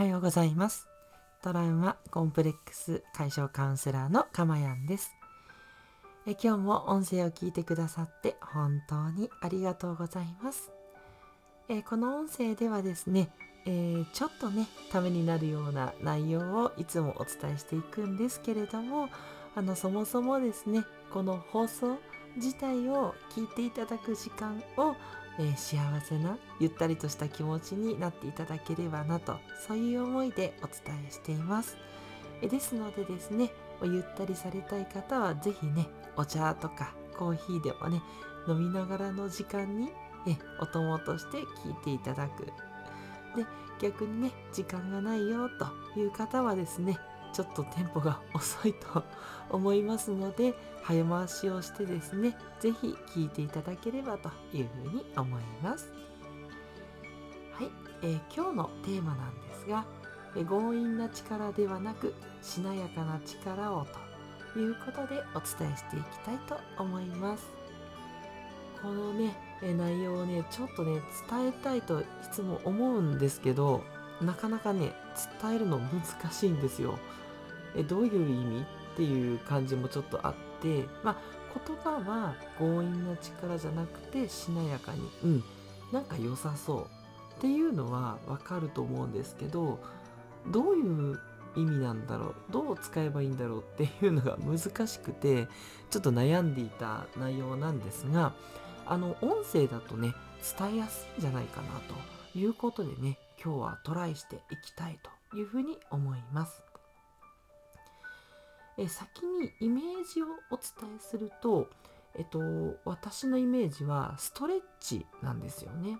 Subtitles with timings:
[0.00, 0.88] はようございます。
[1.42, 5.12] トラウマコンプレックス解消カウンセラーのかまやんです。
[6.26, 10.70] え今日も音声を聞いてくださって本当にありがとうございます。
[11.68, 13.28] えこの音声ではですね、
[13.66, 19.10] えー、ちょっとねためになるような内容をいつもお伝えしていくんですけれども
[19.54, 20.82] あのそもそもですね
[21.12, 21.98] この放送
[22.36, 24.96] 自体を聞いていただく時間を
[25.42, 31.78] え、幸せなゆったりとした気持ちになっていただければなとそういう思いでお伝えしています、
[32.42, 33.50] えですのでですね
[33.82, 35.86] ゆったりされたい方は是非ね
[36.16, 38.02] お茶とかコーヒーでもね
[38.46, 39.90] 飲みながらの時間に
[40.26, 42.44] えお供として聞いていただく。
[42.44, 43.46] で
[43.80, 46.98] 逆にね時間がないよという方はですね
[47.32, 49.04] ちょっとテンポが遅いと
[49.50, 55.92] 思いますので早回しをしてですね是非聴いていただければというふうに思います。
[57.52, 57.70] はい、
[58.02, 59.84] えー、今日のテーマなんですが、
[60.34, 63.86] 強引な力ではなくしなやかな力を
[64.54, 67.50] ということでお伝えしていきたいと思います。
[68.82, 73.82] このね内容をねちょっとね伝えたいといつも思うんですけど
[74.20, 74.92] なかなかね
[75.42, 76.98] 伝えるの難しいんですよ。
[77.74, 81.16] えどういう意味っていう感じもちょっとあってまあ
[81.66, 85.44] 言葉は強引な力じゃなくてしなやかにうん
[85.92, 86.86] なんか良さそう
[87.38, 89.78] っていうのはわかると思うんですけど
[90.48, 91.18] どういう
[91.56, 95.48] 意味なんだろうどう使えばいいんだろうっていうのが難しくて
[95.90, 98.32] ちょっと悩んでいた内容なんですが
[98.86, 100.14] あの音声だとね
[100.58, 101.80] 伝えやすいんじゃないかな
[102.32, 104.98] ということでね今日はトライしていきたい
[105.30, 106.62] というふうに思います。
[108.78, 111.68] え先にイメージをお伝えすると、
[112.14, 112.40] えっと、
[112.84, 115.98] 私のイメージはストレッチなんですよね。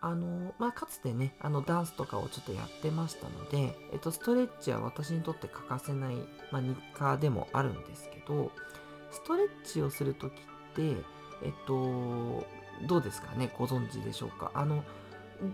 [0.00, 6.14] あのまあ、かつてねあのダンスとかをちょっとやってましたので、えっと、ストレッチは私にとって欠かせない、
[6.52, 8.52] まあ、日課でもあるんですけど
[9.10, 10.34] ストレッチをする時っ
[10.76, 10.82] て
[11.42, 12.46] えっと
[12.86, 13.52] どうですかね？
[13.58, 14.52] ご存知でしょうか？
[14.54, 14.84] あの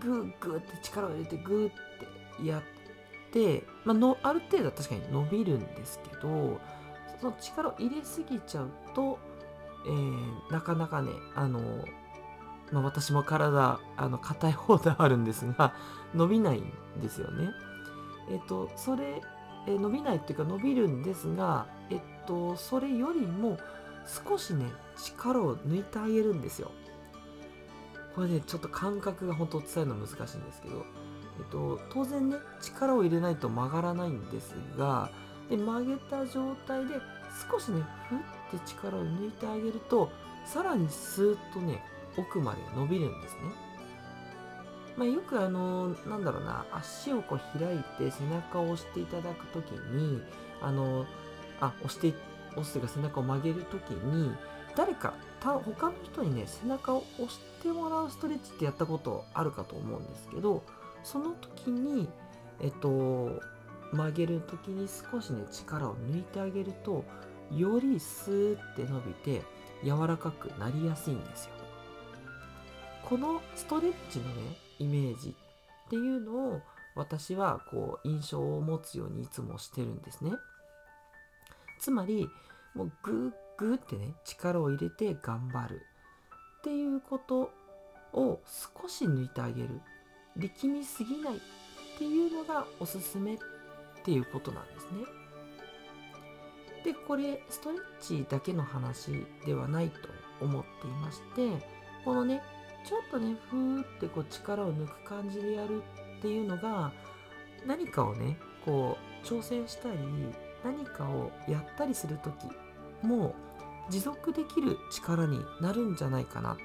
[0.01, 2.61] グーグーって力を入れてグーってやっ
[3.31, 6.59] て、まあ、のある程度は確かに伸びるんですけど
[7.19, 9.19] その力を入れすぎちゃうと、
[9.85, 11.59] えー、なかなかねあの、
[12.71, 15.73] まあ、私も体あの硬い方ではあるんですが
[16.13, 16.71] 伸びないん
[17.01, 17.49] ですよね。
[18.31, 19.21] えっ、とそれ、
[19.67, 23.57] えー、伸びないっていうか伸びるんですがえっとそれよりも
[24.27, 24.65] 少しね
[24.97, 26.71] 力を抜いてあげるんですよ。
[28.15, 30.85] これねちょっと感覚が本当伝えるの難しいんですけど
[31.37, 35.09] えっと、当然ね力を入れないと曲がらないんですが
[35.49, 36.95] で曲げた状態で
[37.51, 38.15] 少しねふ
[38.55, 40.09] って力を抜いてあげると
[40.45, 41.83] さらにスーッとね
[42.17, 43.41] 奥まで伸びるんですね。
[44.95, 50.21] まあ、よくあのなんだろうな足をこう開いて背中を押していただく時に
[50.61, 51.05] あの
[51.59, 52.13] あ押して
[52.51, 54.31] 押すというか背中を曲げる時に
[54.73, 55.13] 誰か
[55.53, 60.63] 他の人にね背中を押してもらうストレッチってやったことあるかと思うんですけど
[61.03, 62.07] その時に
[62.61, 63.41] えっと
[63.91, 67.05] 曲げる時に少しね力を抜いてあげると
[67.55, 69.41] よりスーって伸びて
[69.83, 71.51] 柔らかくなりやすいんですよ。
[73.03, 75.35] このストレッチのねイメージ
[75.85, 76.61] っていうのを
[76.95, 80.31] 私はこう印象を持つようにいつもしてるんですね。
[81.79, 82.27] つまり
[82.73, 85.81] もうグーグーってね力を入れて頑張る
[86.59, 87.51] っていうこと
[88.13, 88.41] を
[88.81, 89.81] 少し抜いてあげる
[90.37, 91.39] 力みすぎないっ
[91.97, 93.37] ていうのがおすすめっ
[94.03, 95.05] ていうことなんですね。
[96.83, 101.65] でこれストレッチだけの話ではないと思っていまして
[102.03, 102.43] このね
[102.85, 105.81] ちょっとねふーってこう力を抜く感じでやる
[106.19, 106.91] っていうのが
[107.65, 109.97] 何かをねこう挑戦したり
[110.63, 112.33] 何かをやったりする時
[113.05, 113.35] も
[113.89, 116.57] う持続できる力になるんじゃないかなっ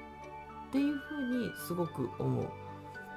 [0.71, 2.45] ていうふうにすごく思う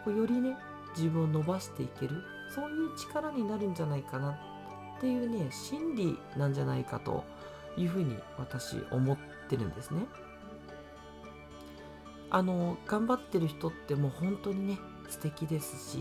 [0.05, 0.57] こうよりね
[0.97, 2.23] 自分を伸ばしていける
[2.55, 7.25] そういう力になるんじゃないかなっていうね心理なんじゃないかと
[7.77, 9.17] いうふうに私思っ
[9.49, 10.07] てるんですね。
[12.31, 14.79] あの頑張ってる人ってもう本当にね
[15.09, 15.99] 素敵ですし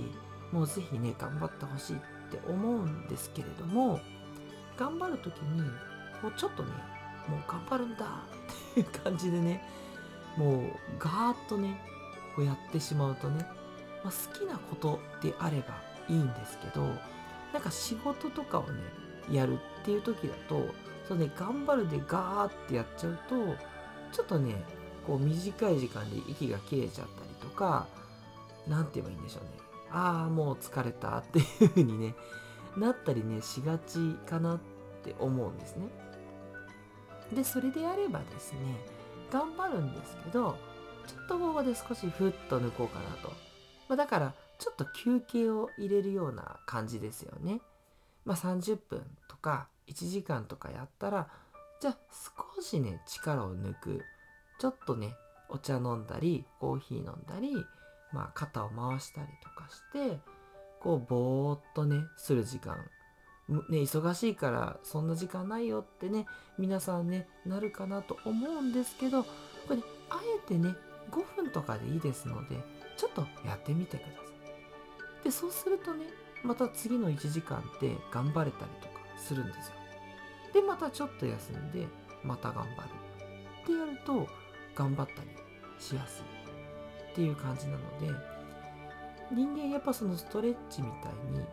[0.52, 2.00] もう是非ね頑張ってほしいっ
[2.32, 4.00] て思うんですけれども
[4.78, 5.62] 頑張る時に
[6.22, 6.72] こうちょっとね
[7.28, 8.06] もう頑張るんだ。
[8.72, 9.64] っていう感じでね
[10.38, 10.62] もう
[10.98, 11.80] ガーッとね
[12.36, 13.46] こうやってしまうとね
[14.04, 16.84] まあ、好きなことであればいいんですけど
[17.54, 18.82] なんか仕事とかをね
[19.32, 20.68] やるっていう時だと
[21.08, 23.36] そうね頑張るでガーってやっちゃうと
[24.12, 24.56] ちょっとね
[25.08, 27.88] こう短い時間で息が切れちゃったりとか
[28.68, 29.50] 何て言えばいいんでしょうね。
[29.92, 32.16] ああもう疲れたっていう風にね
[32.76, 34.60] なったりねしがちかなっ
[35.04, 35.88] て思うんですね。
[37.34, 38.60] でそれであればですね
[39.32, 40.58] 頑張るんですけど
[41.08, 43.30] ちょっとここで少しふっと抜こうかなと、
[43.90, 47.60] まあ、だからちょっと休憩を入れるような感じですよね。
[48.24, 51.28] まあ30分とか1時間とかやったら
[51.82, 51.98] じゃあ
[52.56, 54.02] 少しね力を抜く。
[54.60, 55.16] ちょっとね
[55.50, 57.54] お茶飲んだりコーヒー飲んだり、
[58.14, 60.20] まあ、肩を回したりとかして
[60.80, 62.78] こうぼーっとねする時間。
[63.50, 66.26] ね、忙しいからそんな時間ないよってね
[66.58, 69.30] 皆さんねなるかなと思うんですけどこ
[69.72, 70.76] れ、ね、あえてね
[71.12, 72.56] 5分とかでいいですので
[72.96, 74.14] ちょっとやってみてくださ
[75.22, 75.24] い。
[75.26, 76.06] でそうするとね
[76.44, 79.74] また次の1時間って頑張れたりとかするんですよ。
[80.54, 81.88] でまたちょっと休んで
[82.24, 83.04] また頑張る。
[83.64, 84.28] ってやると
[84.76, 85.30] 頑張ったり
[85.80, 88.33] しやすいっていう感じなので
[89.34, 91.44] 人間やっぱそのストレッチみたいに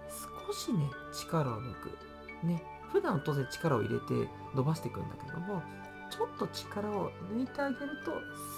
[0.47, 2.47] 少しね力を抜く。
[2.47, 2.63] ね。
[2.93, 5.63] 普段当然力を入れて伸ばしていくんだけども
[6.11, 8.11] ちょっと力を抜いてあげると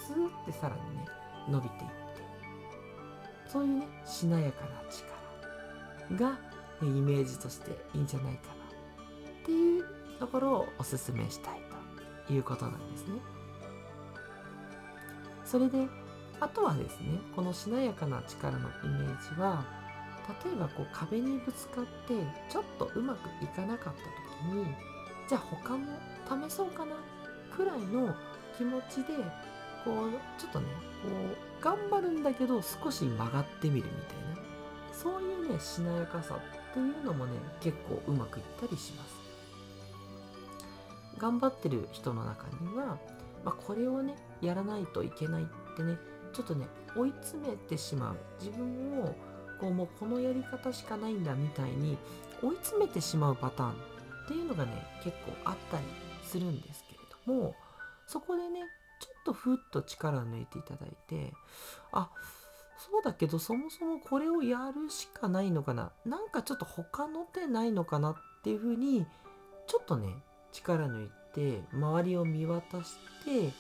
[0.07, 1.07] スーってさらにね
[1.51, 1.93] 伸びていって。
[3.47, 5.13] そういうねしなやかな力
[6.17, 6.39] が、
[6.83, 8.55] イメージとしていいんじゃないかな
[9.43, 9.85] っていう
[10.19, 11.61] ところをおすすめしたい
[12.27, 13.21] ということなんですね。
[15.45, 15.87] それで
[16.43, 19.65] あとはですねこのしなやかな力のイメージは
[20.45, 22.15] 例えばこう壁にぶつかって
[22.51, 24.65] ちょっとうまくいかなかった時に
[25.29, 25.87] じゃあ他も
[26.49, 26.97] 試そうかな
[27.57, 28.13] くらいの
[28.59, 29.15] 気持ちで
[29.85, 30.67] こうちょっとね
[31.05, 31.09] こ
[31.61, 39.23] う頑張るんだけど少し曲がってみるみたいなそういうねしなやかさっていうのもね結構うまくいったりします。
[41.19, 42.99] 頑張ってる人の中には、
[43.45, 45.47] まあ、これをねやらないといけないっ
[45.77, 45.97] てね
[46.33, 48.17] ちょっとね追い詰めてしまう。
[48.41, 49.15] 自分を
[49.61, 51.97] こうもうこのやり方しかないんだみたいに
[52.43, 53.75] 追い詰めてしまうパターンっ
[54.27, 54.73] ていうのがね
[55.05, 55.85] 結構あったり
[56.25, 57.55] するんですけれども
[58.07, 58.61] そこでね
[59.01, 61.33] ちょっとふっと力を抜いていただいて
[61.93, 62.11] あ
[62.77, 65.93] そうだけどそもそもこれをやるしかないのかな。
[66.05, 69.07] なんかちょっと他の手ないのかなっていうふうに
[69.69, 70.17] ちょっとね
[70.51, 73.53] 力抜いて周りを見渡して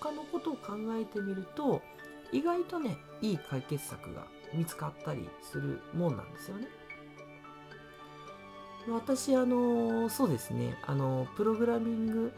[0.00, 1.82] 他のことを考えてみると
[2.34, 6.66] 意外とねいい解決策が見つかったりするもんなんですよね。
[8.88, 12.32] 私あのそうですねあのプログラミング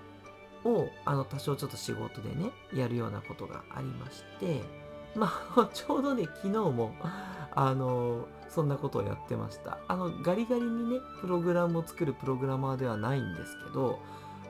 [0.64, 4.62] をあの多少ちょっと仕事でねやるようなことがありまして
[5.18, 6.94] まあちょうどね昨日も
[7.50, 13.98] あのそんなことをやってましたあのガリガリにねプログラムを作るプログラマーではないんですけど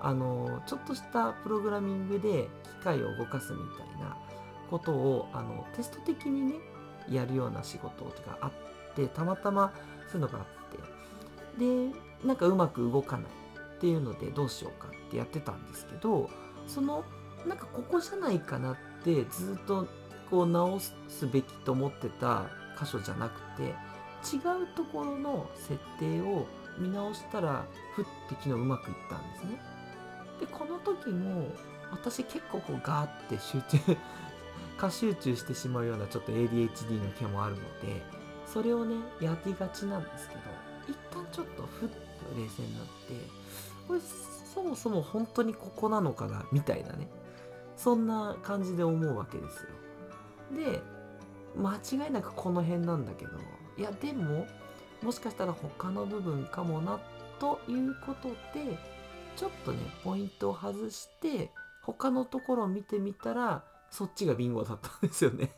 [0.03, 4.17] あのちょっとしたプログラミングで機械を動かすみたいな
[4.67, 6.55] ことをあのテスト的にね
[7.11, 8.53] やるような仕事があっ
[8.95, 9.73] てたまたま
[10.11, 10.45] そういうのがあっ
[11.59, 11.97] てで
[12.27, 13.27] なんかうまく動かない
[13.77, 16.31] っていうのでどうしようかってやってたんですけど
[16.67, 17.05] その
[17.47, 19.87] なんかここじゃないかなってずっと
[20.31, 22.47] こう直すべきと思ってた
[22.79, 23.75] 箇所じゃなくて
[24.27, 26.47] 違うところの設定を
[26.79, 27.65] 見直したら
[27.95, 29.61] ふって昨日うまくいったんですね。
[30.41, 31.47] でこの時も
[31.91, 33.97] 私結構こうガーって集中
[34.77, 38.03] 過集中してしまうようなちょっと ADHD の毛もあるので
[38.47, 40.41] それをねやりがちなんですけど
[40.89, 41.97] 一旦ちょっとふっと
[42.39, 42.91] 冷静になって
[43.89, 44.01] これ
[44.55, 47.09] そもそも本当にここなのかなみたいなね
[47.77, 50.73] そんな感じで思うわけですよ。
[50.73, 50.83] で
[51.57, 53.33] 間違いなくこの辺なんだけど
[53.79, 54.47] いやでも
[55.03, 57.01] もしかしたら他の部分かもな
[57.39, 58.79] ということで
[59.37, 61.51] ちょっとねポイントを外して
[61.83, 65.53] 他のところを見てみたらそっちがビンゴだったんですよね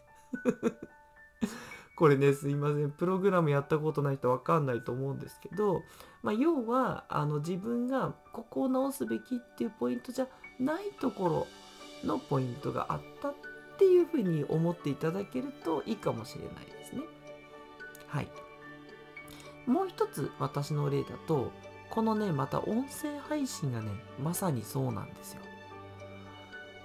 [1.96, 5.82] これねすいませんプログラムやったことない人わかんないと思うんですけど、
[6.22, 10.28] まあ、要はあの自分がここを直すべきっていうポイントじゃ
[10.60, 11.46] ないとこ
[12.02, 13.34] ろのポイントがあったっ
[13.78, 17.02] ていうふうに思っていただけるといいかもしれないですね。
[18.06, 18.28] はい。
[19.66, 21.52] もう一つ私の例だと
[21.90, 23.90] このねまた音声配信がね
[24.22, 25.42] まさにそうなんですよ。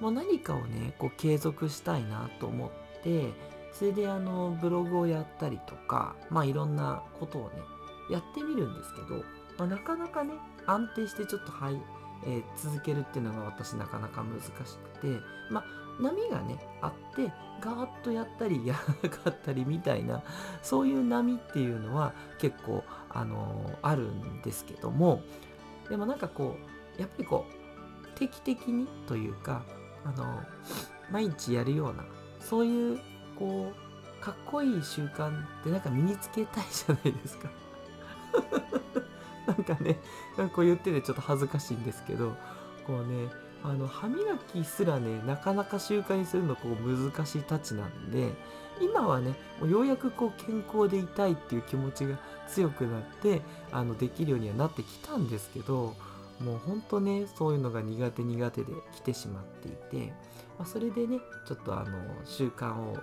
[0.03, 3.29] もう何かをねこう継続したいなと思って
[3.72, 7.55] それであのブログをやったりとかまあいろんなことをね
[8.12, 9.24] やってみるんですけど、
[9.57, 10.33] まあ、なかなかね
[10.65, 11.81] 安定してちょっとはい、
[12.25, 15.65] えー、続けるっていうのが私なかなか難しくてまあ
[16.01, 17.31] 波がねあって
[17.62, 20.22] ガーッとやったりやらなかったりみたいな
[20.62, 25.22] そういう波っていうのは結構あのー、あるんですけども
[25.89, 26.57] でもなんかこ
[26.98, 29.63] うやっぱりこう定期的にというか
[30.05, 30.41] あの
[31.12, 32.03] 毎日やるような
[32.39, 33.00] そういう
[33.38, 37.50] こうかっこいい習慣ってなんか身につけたいじゃないですか。
[39.45, 40.00] なんかね
[40.38, 42.36] なんかこう言っててちょっと恥ずかしいんですけど
[42.88, 43.27] こうね
[43.63, 48.31] あの歯磨きすらねなかなか習慣にするのこう難しいたちなんで
[48.81, 52.17] 今はねもうようやくこう健康でいたいっていう気持ちが
[52.48, 53.41] 強くなって
[53.72, 55.95] あのできるようにはなってきたんですけど
[56.43, 60.13] もうほんとねそういうのが苦手苦手で来てしまっていて、
[60.57, 62.97] まあ、それでねちょっとあの習慣を、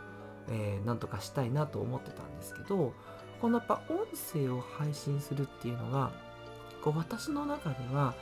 [0.50, 2.92] えー、なんとかしたいなと思ってたんですけど
[3.40, 6.12] このやっぱ音声を配信するっていうのが
[6.82, 8.14] こう私の中では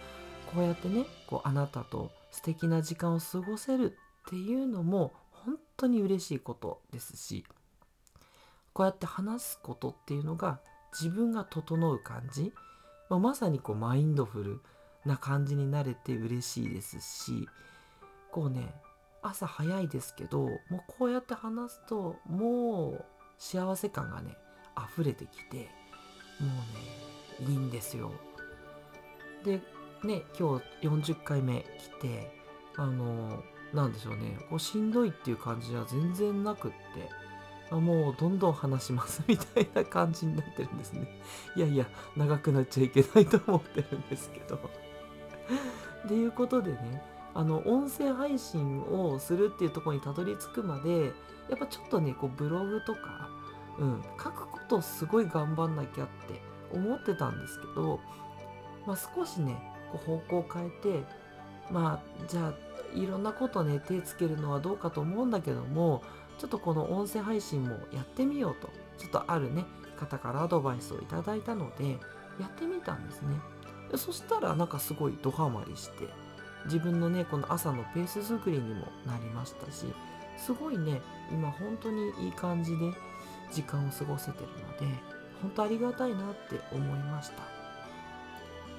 [0.54, 3.96] こうやってねこうあなたと素敵な時間を過ごせる
[4.26, 7.44] っていうのも本当に嬉しいことですし
[8.72, 10.60] こうやって話すことっていうのが
[10.92, 12.52] 自分が整う感じ、
[13.10, 14.60] まあ、まさにこうマインドフル
[15.08, 17.48] な感じになれて嬉しいですし
[18.30, 18.72] こうね
[19.22, 23.04] 朝早いですけどもうこうやって話すともう
[23.38, 24.36] 幸せ感がね
[24.94, 25.68] 溢れてきて
[26.40, 26.46] も
[27.40, 28.12] うねいいんですよ。
[29.44, 29.60] で
[30.04, 32.30] ね今日40回目来て
[32.76, 36.70] あのなんでしょうねこうしんどいっていう感じは全然なくっ
[37.70, 41.20] てもうどんどん話します みたいな感じになってるんですね。
[41.56, 41.86] いやいや
[42.16, 44.87] 長くなっちゃいけないと思ってるんですけど。
[46.04, 47.02] っていうことでね
[47.34, 51.12] あの音声配信をするっていうとこにたどり着くまで
[51.48, 53.28] やっぱちょっとねこうブログとか、
[53.78, 56.40] うん、書くことすごい頑張んなきゃって
[56.72, 58.00] 思ってたんですけど、
[58.86, 59.56] まあ、少しね
[59.92, 61.04] こう方向を変えて
[61.70, 62.54] まあじゃあ
[62.94, 66.02] いろんなことね手つけるのはどうかと思うんだけども
[66.38, 69.64] ちょっとこの音声配信もやってみようとちょっとあるね
[69.96, 71.98] 方からアドバイスをいただいたので
[72.40, 73.36] やってみたんですね。
[73.96, 76.08] そしたらなんかすごいドハマりして
[76.66, 79.86] 自分のねこの朝のペース作りにもなりましたし
[80.36, 81.00] すごいね
[81.32, 82.92] 今本当にいい感じで
[83.52, 84.46] 時間を過ごせてる
[84.84, 84.96] ので
[85.40, 87.42] 本当ありがたいなって思いました。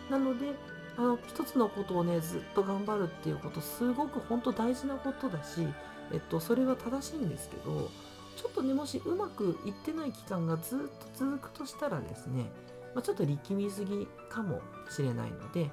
[0.10, 0.54] なので
[0.98, 5.68] あの一つのことをねずっと頑張るっていうことすごく本当大事なことだし、
[6.12, 7.90] えっと、それは正しいんですけど
[8.36, 12.52] ちょっとねもしうまくいってない期間がずっと続くとしたらですね、
[12.94, 15.70] まあ、ちょっと力みすぎかもしれないので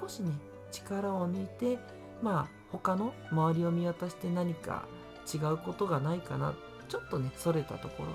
[0.00, 0.32] 少しね
[0.70, 1.78] 力を抜いて
[2.22, 4.86] まあ他の周りを見渡して何か
[5.32, 6.54] 違うことがないかな
[6.88, 8.08] ちょっとねそれたところ。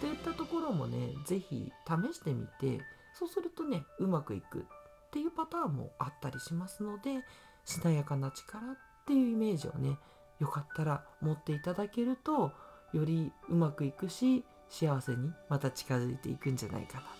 [0.00, 2.80] といったところもね是非試してみて
[3.14, 4.62] そうするとねうまくいくっ
[5.10, 7.22] ていうパターンもあったりしますので
[7.66, 8.76] しなやかな力っ
[9.06, 9.98] ていうイメージをね
[10.38, 12.52] よかったら持っていただけると
[12.92, 17.02] よりうまくいくし幸せにまた近づいていくんじゃないかな。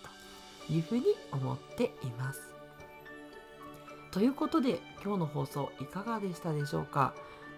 [0.69, 2.41] いうふうに思っています。
[4.11, 7.13] ということで今日の放送いかがでしたでしょうか？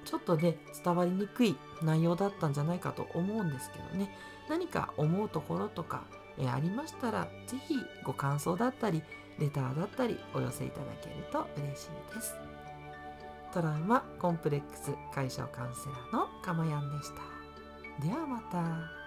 [0.05, 4.15] ちょっとね伝わりにくい内容だったんじゃないかと思うんですけどね
[4.49, 6.03] 何か思うところとか
[6.37, 9.01] えありましたら是非ご感想だったり
[9.39, 12.35] レターだったりお寄せいただけると嬉しいです。
[13.53, 18.05] トラウマコンプレックス解消カウンセラーのかまやんでした。
[18.05, 19.02] ではまた。